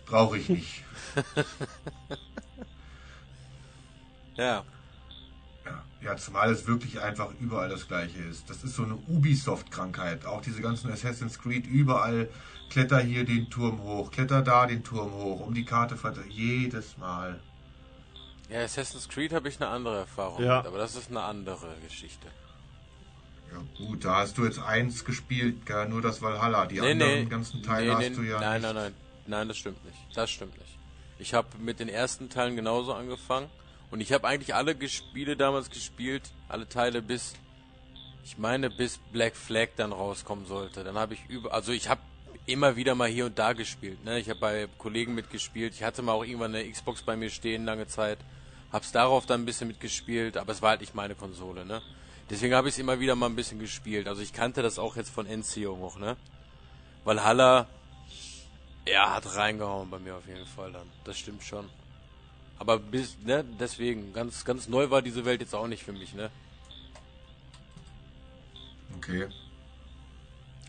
brauche 0.07 0.39
ich 0.39 0.49
nicht. 0.49 0.83
Ja. 4.37 4.63
Ja, 5.65 5.83
ja, 6.01 6.15
zumal 6.17 6.51
es 6.51 6.65
wirklich 6.67 7.01
einfach 7.01 7.29
überall 7.39 7.69
das 7.69 7.87
gleiche 7.87 8.19
ist. 8.19 8.49
Das 8.49 8.63
ist 8.63 8.75
so 8.75 8.83
eine 8.83 8.95
Ubisoft-Krankheit. 9.07 10.25
Auch 10.25 10.41
diese 10.41 10.61
ganzen 10.61 10.91
Assassin's 10.91 11.39
Creed, 11.39 11.67
überall 11.67 12.29
kletter 12.69 12.99
hier 12.99 13.25
den 13.25 13.49
Turm 13.49 13.81
hoch, 13.81 14.11
kletter 14.11 14.41
da 14.41 14.65
den 14.65 14.83
Turm 14.83 15.11
hoch, 15.13 15.41
um 15.41 15.53
die 15.53 15.65
Karte 15.65 15.97
verteilen. 15.97 16.29
Jedes 16.31 16.97
Mal. 16.97 17.39
Ja, 18.49 18.61
Assassin's 18.61 19.09
Creed 19.09 19.33
habe 19.33 19.49
ich 19.49 19.59
eine 19.59 19.69
andere 19.69 19.97
Erfahrung 19.99 20.41
Ja. 20.43 20.57
mit, 20.59 20.67
aber 20.67 20.77
das 20.77 20.95
ist 20.95 21.09
eine 21.09 21.21
andere 21.23 21.67
Geschichte. 21.85 22.27
Ja 23.51 23.85
gut, 23.85 24.03
da 24.05 24.17
hast 24.17 24.37
du 24.37 24.45
jetzt 24.45 24.59
eins 24.59 25.03
gespielt, 25.05 25.65
gell? 25.65 25.87
nur 25.89 26.01
das 26.01 26.21
Valhalla. 26.21 26.65
Die 26.65 26.79
Nee, 26.79 26.91
anderen 26.91 27.13
nee. 27.23 27.25
ganzen 27.25 27.63
Teile 27.63 27.97
nee, 27.97 28.05
hast 28.07 28.17
du 28.17 28.21
nee, 28.21 28.29
ja 28.29 28.39
Nein, 28.39 28.61
nicht. 28.61 28.73
nein, 28.73 28.75
nein. 28.75 28.93
Nein, 29.25 29.47
das 29.49 29.57
stimmt 29.57 29.83
nicht. 29.85 29.97
Das 30.13 30.29
stimmt 30.29 30.57
nicht. 30.57 30.77
Ich 31.19 31.33
habe 31.33 31.47
mit 31.59 31.79
den 31.79 31.89
ersten 31.89 32.29
Teilen 32.29 32.55
genauso 32.55 32.93
angefangen. 32.93 33.47
Und 33.91 34.01
ich 34.01 34.11
habe 34.11 34.27
eigentlich 34.27 34.53
alle 34.53 34.75
Spiele 34.89 35.37
damals 35.37 35.69
gespielt, 35.69 36.23
alle 36.49 36.67
Teile 36.67 37.01
bis, 37.01 37.33
ich 38.25 38.37
meine, 38.37 38.69
bis 38.69 38.99
Black 39.11 39.35
Flag 39.35 39.69
dann 39.77 39.91
rauskommen 39.91 40.45
sollte. 40.45 40.83
Dann 40.83 40.97
habe 40.97 41.13
ich 41.13 41.21
über, 41.29 41.53
also 41.53 41.71
ich 41.71 41.87
habe 41.87 42.01
immer 42.45 42.75
wieder 42.75 42.95
mal 42.95 43.09
hier 43.09 43.25
und 43.25 43.37
da 43.37 43.53
gespielt. 43.53 44.03
Ne? 44.03 44.19
Ich 44.19 44.29
habe 44.29 44.39
bei 44.39 44.67
Kollegen 44.77 45.13
mitgespielt. 45.13 45.73
Ich 45.73 45.83
hatte 45.83 46.01
mal 46.01 46.13
auch 46.13 46.23
irgendwann 46.23 46.55
eine 46.55 46.69
Xbox 46.69 47.01
bei 47.01 47.15
mir 47.15 47.29
stehen, 47.29 47.65
lange 47.65 47.87
Zeit. 47.87 48.19
Hab's 48.71 48.91
darauf 48.91 49.25
dann 49.25 49.41
ein 49.41 49.45
bisschen 49.45 49.67
mitgespielt, 49.67 50.37
aber 50.37 50.51
es 50.51 50.61
war 50.61 50.71
halt 50.71 50.81
nicht 50.81 50.95
meine 50.95 51.15
Konsole, 51.15 51.65
ne? 51.65 51.81
Deswegen 52.29 52.53
habe 52.53 52.67
ich 52.67 52.75
es 52.75 52.79
immer 52.79 52.99
wieder 52.99 53.15
mal 53.15 53.27
ein 53.27 53.37
bisschen 53.37 53.59
gespielt. 53.59 54.07
Also 54.09 54.21
ich 54.21 54.33
kannte 54.33 54.61
das 54.61 54.79
auch 54.79 54.97
jetzt 54.97 55.09
von 55.09 55.25
Enziehung 55.25 55.79
hoch, 55.79 55.97
ne? 55.97 56.17
Valhalla, 57.05 57.67
ja, 58.85 59.15
hat 59.15 59.35
reingehauen 59.35 59.89
bei 59.89 59.99
mir 59.99 60.15
auf 60.15 60.27
jeden 60.27 60.45
Fall 60.45 60.71
dann. 60.73 60.87
Das 61.05 61.17
stimmt 61.17 61.43
schon. 61.43 61.69
Aber 62.59 62.79
bis, 62.79 63.17
ne, 63.23 63.45
deswegen, 63.59 64.13
ganz, 64.13 64.43
ganz 64.43 64.67
neu 64.67 64.89
war 64.89 65.01
diese 65.01 65.25
Welt 65.25 65.41
jetzt 65.41 65.53
auch 65.53 65.67
nicht 65.67 65.83
für 65.83 65.93
mich, 65.93 66.13
ne? 66.13 66.29
Okay. 68.97 69.27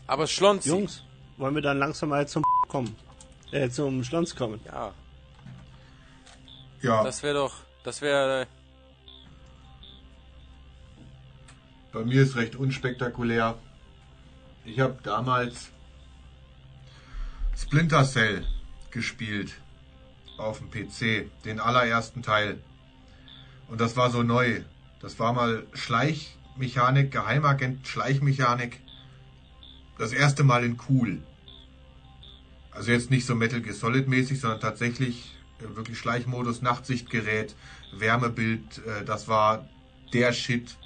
Aber 0.07 0.27
Schlonzi. 0.27 0.69
Jungs, 0.69 1.03
wollen 1.37 1.55
wir 1.55 1.61
dann 1.61 1.79
langsam 1.79 2.09
mal 2.09 2.27
zum 2.27 2.43
kommen? 2.67 2.95
Äh, 3.51 3.69
zum 3.69 4.03
Schlons 4.03 4.35
kommen. 4.35 4.59
Ja, 4.65 4.93
Ja, 6.81 7.03
das 7.03 7.23
wäre 7.23 7.35
doch, 7.35 7.55
das 7.83 8.01
wäre, 8.01 8.47
bei 11.91 12.03
mir 12.03 12.21
ist 12.21 12.35
recht 12.35 12.55
unspektakulär. 12.55 13.57
Ich 14.63 14.79
habe 14.79 14.99
damals 15.03 15.69
Splinter 17.57 18.05
Cell 18.05 18.45
gespielt 18.91 19.53
auf 20.39 20.59
dem 20.59 20.71
PC, 20.71 21.29
den 21.45 21.59
allerersten 21.59 22.23
Teil. 22.23 22.59
Und 23.67 23.79
das 23.81 23.95
war 23.95 24.09
so 24.09 24.23
neu. 24.23 24.61
Das 25.01 25.19
war 25.19 25.33
mal 25.33 25.65
Schleichmechanik, 25.73 27.11
Geheimagent, 27.11 27.87
Schleichmechanik. 27.87 28.79
Das 29.97 30.11
erste 30.11 30.43
Mal 30.43 30.63
in 30.63 30.79
cool. 30.89 31.21
Also 32.71 32.91
jetzt 32.91 33.11
nicht 33.11 33.25
so 33.25 33.35
Metal 33.35 33.61
Gear 33.61 33.75
Solid 33.75 34.07
mäßig, 34.07 34.39
sondern 34.39 34.61
tatsächlich 34.61 35.35
äh, 35.59 35.75
wirklich 35.75 35.97
Schleichmodus, 35.97 36.61
Nachtsichtgerät, 36.61 37.55
Wärmebild. 37.93 38.81
Äh, 38.85 39.05
das 39.05 39.27
war 39.27 39.67
der 40.13 40.33
Shit. 40.33 40.77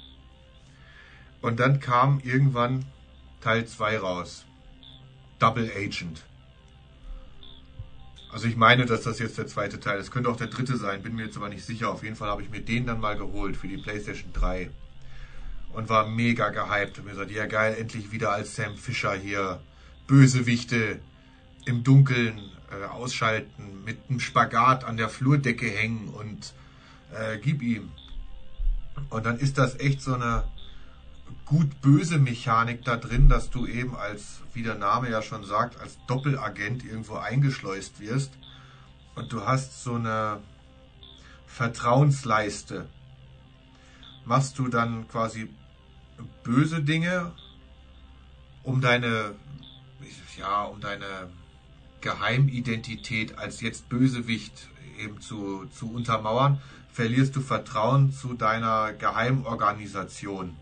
Und 1.40 1.60
dann 1.60 1.80
kam 1.80 2.20
irgendwann 2.20 2.84
Teil 3.40 3.66
2 3.66 3.98
raus. 3.98 4.44
Double 5.38 5.70
Agent. 5.76 6.22
Also 8.34 8.48
ich 8.48 8.56
meine, 8.56 8.84
dass 8.84 9.02
das 9.02 9.20
jetzt 9.20 9.38
der 9.38 9.46
zweite 9.46 9.78
Teil 9.78 10.00
ist. 10.00 10.10
Könnte 10.10 10.28
auch 10.28 10.36
der 10.36 10.48
dritte 10.48 10.76
sein, 10.76 11.04
bin 11.04 11.14
mir 11.14 11.26
jetzt 11.26 11.36
aber 11.36 11.48
nicht 11.48 11.64
sicher. 11.64 11.88
Auf 11.88 12.02
jeden 12.02 12.16
Fall 12.16 12.28
habe 12.28 12.42
ich 12.42 12.50
mir 12.50 12.60
den 12.60 12.84
dann 12.84 12.98
mal 12.98 13.16
geholt 13.16 13.56
für 13.56 13.68
die 13.68 13.76
PlayStation 13.76 14.32
3. 14.32 14.70
Und 15.72 15.88
war 15.88 16.08
mega 16.08 16.48
gehypt. 16.48 16.98
Und 16.98 17.04
mir 17.04 17.12
gesagt, 17.12 17.30
ja 17.30 17.46
geil, 17.46 17.76
endlich 17.78 18.10
wieder 18.10 18.32
als 18.32 18.56
Sam 18.56 18.76
Fisher 18.76 19.14
hier 19.14 19.60
Bösewichte 20.08 20.98
im 21.64 21.84
Dunkeln 21.84 22.40
äh, 22.72 22.86
ausschalten, 22.86 23.84
mit 23.84 23.98
einem 24.08 24.18
Spagat 24.18 24.82
an 24.82 24.96
der 24.96 25.10
Flurdecke 25.10 25.70
hängen 25.70 26.08
und 26.08 26.54
äh, 27.16 27.38
gib 27.38 27.62
ihm. 27.62 27.92
Und 29.10 29.26
dann 29.26 29.38
ist 29.38 29.58
das 29.58 29.78
echt 29.78 30.02
so 30.02 30.12
eine 30.12 30.42
gut-böse 31.44 32.18
Mechanik 32.18 32.84
da 32.84 32.96
drin, 32.96 33.28
dass 33.28 33.50
du 33.50 33.66
eben 33.66 33.94
als, 33.96 34.40
wie 34.52 34.62
der 34.62 34.76
Name 34.76 35.10
ja 35.10 35.22
schon 35.22 35.44
sagt, 35.44 35.80
als 35.80 35.98
Doppelagent 36.06 36.84
irgendwo 36.84 37.16
eingeschleust 37.16 38.00
wirst. 38.00 38.32
Und 39.14 39.32
du 39.32 39.46
hast 39.46 39.82
so 39.82 39.94
eine 39.94 40.40
Vertrauensleiste. 41.46 42.88
Machst 44.24 44.58
du 44.58 44.68
dann 44.68 45.06
quasi 45.08 45.48
böse 46.42 46.82
Dinge, 46.82 47.32
um 48.62 48.80
deine 48.80 49.34
ja, 50.38 50.64
um 50.64 50.80
deine 50.80 51.30
Geheimidentität 52.00 53.38
als 53.38 53.60
jetzt 53.60 53.88
Bösewicht 53.88 54.68
eben 54.98 55.20
zu, 55.20 55.66
zu 55.66 55.92
untermauern, 55.92 56.60
verlierst 56.92 57.34
du 57.36 57.40
Vertrauen 57.40 58.12
zu 58.12 58.34
deiner 58.34 58.92
Geheimorganisation. 58.92 60.56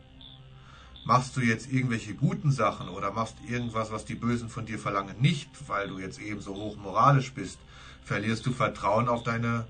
Machst 1.05 1.37
du 1.37 1.41
jetzt 1.41 1.73
irgendwelche 1.73 2.15
guten 2.15 2.53
Sachen 2.53 2.89
oder 2.89 3.11
machst 3.11 3.37
irgendwas, 3.49 3.91
was 3.91 4.05
die 4.05 4.15
Bösen 4.15 4.49
von 4.49 4.67
dir 4.67 4.79
verlangen, 4.79 5.21
nicht, 5.21 5.51
weil 5.67 5.89
du 5.89 5.99
jetzt 5.99 6.21
eben 6.21 6.41
so 6.41 6.55
hoch 6.55 6.77
moralisch 6.77 7.33
bist, 7.33 7.59
verlierst 8.05 8.47
du 8.47 8.53
Vertrauen 8.53 9.09
auf 9.09 9.25
deine 9.25 9.67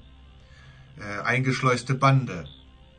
äh, 0.99 1.23
eingeschleuste 1.23 1.95
Bande. 1.95 2.45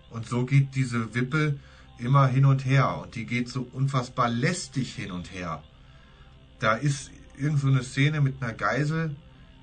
Und 0.09 0.27
so 0.27 0.45
geht 0.45 0.75
diese 0.75 1.13
Wippe 1.13 1.59
immer 1.99 2.27
hin 2.27 2.45
und 2.45 2.65
her 2.65 2.97
und 3.01 3.15
die 3.15 3.25
geht 3.25 3.49
so 3.49 3.67
unfassbar 3.71 4.29
lästig 4.29 4.95
hin 4.95 5.11
und 5.11 5.31
her. 5.31 5.63
Da 6.59 6.73
ist 6.73 7.11
irgend 7.37 7.59
so 7.59 7.67
eine 7.67 7.83
Szene 7.83 8.21
mit 8.21 8.41
einer 8.41 8.53
Geisel 8.53 9.15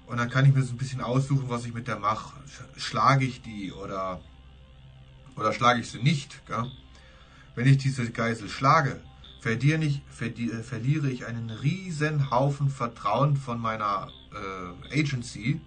und 0.07 0.19
dann 0.19 0.31
kann 0.31 0.45
ich 0.45 0.55
mir 0.55 0.63
so 0.63 0.75
ein 0.75 0.79
bisschen 0.79 1.01
aussuchen, 1.01 1.49
was 1.49 1.65
ich 1.65 1.75
mit 1.75 1.89
der 1.89 1.99
mache. 1.99 2.35
Schlage 2.77 3.25
ich 3.25 3.43
die 3.43 3.73
oder, 3.73 4.21
oder 5.37 5.53
schlage 5.53 5.81
ich 5.81 5.91
sie 5.91 6.03
nicht? 6.03 6.45
Gell? 6.47 6.71
Wenn 7.55 7.67
ich 7.67 7.79
diese 7.79 8.11
Geisel 8.11 8.49
schlage, 8.49 9.01
verliere 9.41 9.85
ich, 9.85 10.03
verliere 10.11 11.11
ich 11.11 11.27
einen 11.27 11.51
riesen 11.51 12.31
Haufen 12.31 12.69
Vertrauen 12.69 13.37
von 13.37 13.61
meiner 13.61 14.09
äh, 14.93 15.01
Agency. 15.01 15.61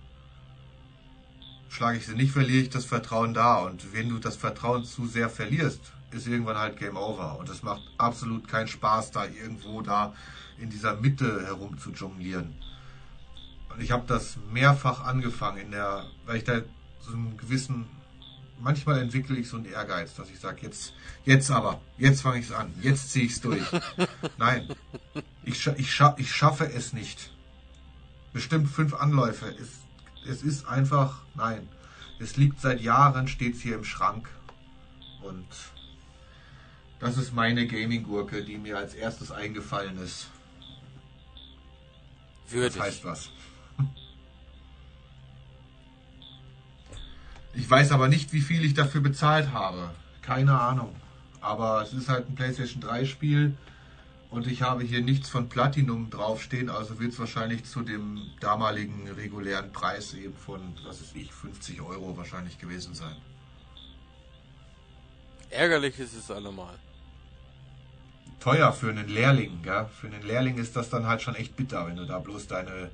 Schlage 1.69 1.97
ich 1.97 2.05
sie 2.05 2.15
nicht, 2.15 2.31
verliere 2.31 2.61
ich 2.61 2.69
das 2.69 2.85
Vertrauen 2.85 3.33
da. 3.33 3.57
Und 3.57 3.93
wenn 3.93 4.09
du 4.09 4.19
das 4.19 4.35
Vertrauen 4.35 4.85
zu 4.85 5.07
sehr 5.07 5.29
verlierst, 5.29 5.81
ist 6.11 6.27
irgendwann 6.27 6.57
halt 6.57 6.77
Game 6.77 6.97
Over. 6.97 7.39
Und 7.39 7.49
es 7.49 7.63
macht 7.63 7.81
absolut 7.97 8.47
keinen 8.47 8.67
Spaß, 8.67 9.11
da 9.11 9.25
irgendwo 9.25 9.81
da 9.81 10.13
in 10.59 10.69
dieser 10.69 10.95
Mitte 10.95 11.45
herum 11.45 11.77
zu 11.77 11.91
jonglieren. 11.91 12.53
Und 13.73 13.81
ich 13.81 13.91
habe 13.91 14.03
das 14.07 14.37
mehrfach 14.51 15.03
angefangen, 15.03 15.57
in 15.57 15.71
der, 15.71 16.05
weil 16.25 16.37
ich 16.37 16.43
da 16.43 16.61
so 16.99 17.13
einen 17.13 17.37
gewissen, 17.37 17.85
manchmal 18.63 18.99
entwickle 18.99 19.37
ich 19.37 19.49
so 19.49 19.57
einen 19.57 19.65
Ehrgeiz, 19.65 20.15
dass 20.15 20.29
ich 20.29 20.39
sage, 20.39 20.61
jetzt, 20.61 20.93
jetzt 21.25 21.51
aber, 21.51 21.81
jetzt 21.97 22.21
fange 22.21 22.39
ich 22.39 22.45
es 22.45 22.51
an, 22.51 22.73
jetzt 22.81 23.11
ziehe 23.11 23.25
ich 23.25 23.33
es 23.33 23.41
durch. 23.41 23.63
Nein, 24.37 24.73
ich, 25.43 25.67
ich, 25.67 25.93
scha 25.93 26.15
ich 26.17 26.33
schaffe 26.33 26.71
es 26.71 26.93
nicht. 26.93 27.31
Bestimmt 28.31 28.69
fünf 28.69 28.95
Anläufe. 28.95 29.53
Es, 29.61 29.69
es 30.27 30.41
ist 30.41 30.65
einfach, 30.65 31.21
nein. 31.35 31.67
Es 32.19 32.37
liegt 32.37 32.61
seit 32.61 32.81
Jahren, 32.81 33.27
steht 33.27 33.55
es 33.55 33.61
hier 33.61 33.75
im 33.75 33.83
Schrank. 33.83 34.29
Und 35.21 35.45
das 36.99 37.17
ist 37.17 37.33
meine 37.33 37.67
Gaming-Gurke, 37.67 38.43
die 38.43 38.57
mir 38.57 38.77
als 38.77 38.95
erstes 38.95 39.31
eingefallen 39.31 39.99
ist. 39.99 40.29
Würdig. 42.49 42.77
Das 42.77 42.87
heißt 42.87 43.05
was. 43.05 43.29
Weiß 47.73 47.91
aber 47.91 48.07
nicht, 48.07 48.33
wie 48.33 48.41
viel 48.41 48.63
ich 48.63 48.75
dafür 48.75 49.01
bezahlt 49.01 49.51
habe. 49.51 49.89
Keine 50.21 50.59
Ahnung. 50.61 50.95
Aber 51.41 51.81
es 51.81 51.91
ist 51.91 52.07
halt 52.07 52.29
ein 52.29 52.35
PlayStation 52.35 52.81
3 52.83 53.05
Spiel 53.05 53.57
und 54.29 54.45
ich 54.45 54.61
habe 54.61 54.83
hier 54.83 55.01
nichts 55.01 55.27
von 55.27 55.49
Platinum 55.49 56.11
draufstehen, 56.11 56.69
also 56.69 56.99
wird 56.99 57.13
es 57.13 57.19
wahrscheinlich 57.19 57.65
zu 57.65 57.81
dem 57.81 58.21
damaligen 58.39 59.09
regulären 59.09 59.71
Preis 59.71 60.13
eben 60.13 60.35
von, 60.35 60.61
was 60.85 61.01
ist 61.01 61.15
ich, 61.15 61.33
50 61.33 61.81
Euro 61.81 62.15
wahrscheinlich 62.15 62.59
gewesen 62.59 62.93
sein. 62.93 63.15
Ärgerlich 65.49 65.97
ist 65.97 66.13
es 66.13 66.29
allemal. 66.29 66.75
Teuer 68.39 68.71
für 68.71 68.91
einen 68.91 69.07
Lehrling, 69.07 69.63
gell? 69.63 69.87
Für 69.99 70.07
einen 70.07 70.21
Lehrling 70.21 70.59
ist 70.59 70.75
das 70.75 70.91
dann 70.91 71.07
halt 71.07 71.23
schon 71.23 71.33
echt 71.33 71.55
bitter, 71.55 71.87
wenn 71.87 71.95
du 71.95 72.05
da 72.05 72.19
bloß 72.19 72.45
deine 72.45 72.91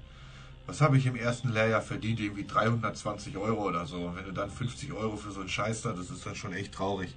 was 0.69 0.81
habe 0.81 0.97
ich 0.97 1.05
im 1.07 1.15
ersten 1.15 1.49
Lehrjahr 1.49 1.81
verdient? 1.81 2.19
Irgendwie 2.19 2.45
320 2.45 3.35
Euro 3.37 3.67
oder 3.67 3.87
so. 3.87 3.97
Und 4.05 4.15
wenn 4.15 4.25
du 4.25 4.31
dann 4.31 4.51
50 4.51 4.93
Euro 4.93 5.17
für 5.17 5.31
so 5.31 5.39
einen 5.39 5.49
Scheiß 5.49 5.81
da, 5.81 5.93
das 5.93 6.11
ist 6.11 6.25
dann 6.25 6.35
schon 6.35 6.53
echt 6.53 6.73
traurig. 6.73 7.15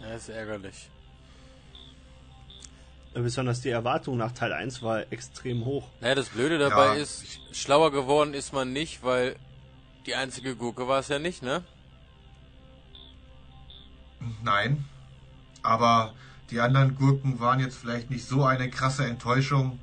Ja, 0.00 0.14
ist 0.14 0.30
ärgerlich. 0.30 0.88
Besonders 3.12 3.60
die 3.60 3.68
Erwartung 3.68 4.16
nach 4.16 4.32
Teil 4.32 4.52
1 4.52 4.82
war 4.82 5.10
extrem 5.12 5.64
hoch. 5.66 5.88
Naja, 6.00 6.14
das 6.14 6.30
Blöde 6.30 6.58
dabei 6.58 6.86
ja, 6.86 6.94
ist, 6.94 7.40
schlauer 7.52 7.92
geworden 7.92 8.34
ist 8.34 8.52
man 8.52 8.72
nicht, 8.72 9.02
weil 9.02 9.36
die 10.06 10.14
einzige 10.14 10.56
Gurke 10.56 10.88
war 10.88 11.00
es 11.00 11.08
ja 11.08 11.18
nicht, 11.18 11.42
ne? 11.42 11.62
Nein. 14.42 14.84
Aber 15.62 16.14
die 16.50 16.60
anderen 16.60 16.94
Gurken 16.94 17.40
waren 17.40 17.60
jetzt 17.60 17.76
vielleicht 17.76 18.10
nicht 18.10 18.26
so 18.26 18.44
eine 18.44 18.70
krasse 18.70 19.04
Enttäuschung, 19.06 19.80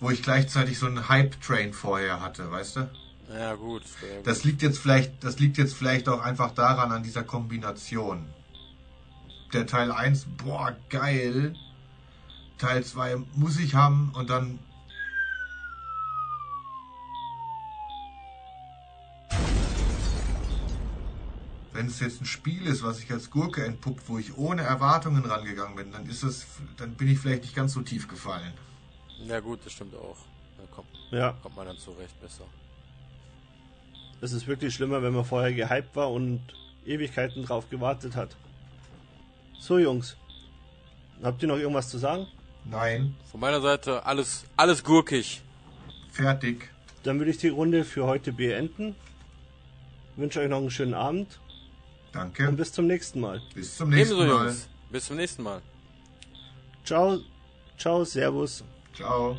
wo 0.00 0.10
ich 0.10 0.22
gleichzeitig 0.22 0.78
so 0.78 0.86
einen 0.86 1.08
Hype-Train 1.08 1.72
vorher 1.72 2.20
hatte, 2.20 2.50
weißt 2.50 2.76
du? 2.76 2.90
Ja, 3.32 3.54
gut. 3.54 3.82
Das 4.24 4.44
liegt 4.44 4.62
jetzt 4.62 4.78
vielleicht, 4.78 5.24
das 5.24 5.38
liegt 5.38 5.58
jetzt 5.58 5.74
vielleicht 5.74 6.08
auch 6.08 6.20
einfach 6.20 6.52
daran, 6.52 6.92
an 6.92 7.02
dieser 7.02 7.24
Kombination. 7.24 8.26
Der 9.52 9.66
Teil 9.66 9.90
1, 9.90 10.26
boah, 10.44 10.76
geil. 10.90 11.54
Teil 12.58 12.84
2 12.84 13.16
muss 13.34 13.58
ich 13.58 13.74
haben 13.74 14.12
und 14.14 14.30
dann 14.30 14.58
wenn 21.72 21.86
es 21.86 22.00
jetzt 22.00 22.22
ein 22.22 22.26
Spiel 22.26 22.66
ist, 22.66 22.82
was 22.82 23.00
ich 23.00 23.12
als 23.12 23.30
Gurke 23.30 23.62
entpuppt, 23.64 24.08
wo 24.08 24.18
ich 24.18 24.36
ohne 24.38 24.62
Erwartungen 24.62 25.26
rangegangen 25.26 25.76
bin, 25.76 25.92
dann 25.92 26.06
ist 26.06 26.22
es, 26.22 26.46
dann 26.78 26.94
bin 26.94 27.08
ich 27.08 27.18
vielleicht 27.18 27.42
nicht 27.42 27.54
ganz 27.54 27.74
so 27.74 27.82
tief 27.82 28.08
gefallen. 28.08 28.52
Ja 29.24 29.40
gut, 29.40 29.60
das 29.64 29.72
stimmt 29.72 29.94
auch. 29.94 30.16
Da 30.58 30.64
kommt, 30.74 30.88
ja. 31.10 31.36
kommt 31.42 31.56
man 31.56 31.66
dann 31.66 31.78
zurecht 31.78 32.20
besser. 32.20 32.44
Es 34.20 34.32
ist 34.32 34.46
wirklich 34.46 34.74
schlimmer, 34.74 35.02
wenn 35.02 35.12
man 35.12 35.24
vorher 35.24 35.52
gehypt 35.52 35.94
war 35.94 36.10
und 36.10 36.40
Ewigkeiten 36.86 37.44
drauf 37.44 37.68
gewartet 37.68 38.16
hat. 38.16 38.30
So 39.58 39.78
Jungs, 39.78 40.16
habt 41.22 41.42
ihr 41.42 41.48
noch 41.48 41.58
irgendwas 41.58 41.88
zu 41.88 41.98
sagen? 41.98 42.26
Nein. 42.64 43.14
Von 43.30 43.40
meiner 43.40 43.60
Seite 43.60 44.04
alles, 44.06 44.44
alles 44.56 44.82
gurkig. 44.82 45.42
Fertig. 46.10 46.70
Dann 47.02 47.18
würde 47.18 47.30
ich 47.30 47.38
die 47.38 47.48
Runde 47.48 47.84
für 47.84 48.06
heute 48.06 48.32
beenden. 48.32 48.96
Wünsche 50.16 50.40
euch 50.40 50.48
noch 50.48 50.58
einen 50.58 50.70
schönen 50.70 50.94
Abend. 50.94 51.38
Danke. 52.12 52.48
Und 52.48 52.56
bis 52.56 52.72
zum 52.72 52.86
nächsten 52.86 53.20
Mal. 53.20 53.42
Bis 53.54 53.76
zum 53.76 53.90
nächsten 53.90 54.16
Ebenso, 54.16 54.34
Mal. 54.34 54.44
Jungs. 54.46 54.68
Bis 54.90 55.06
zum 55.06 55.16
nächsten 55.16 55.42
Mal. 55.42 55.60
Ciao, 56.84 57.18
ciao, 57.76 58.04
servus. 58.04 58.64
Ciao. 58.96 59.36